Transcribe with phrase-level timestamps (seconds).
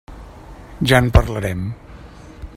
[0.91, 1.63] Ja en parlarem.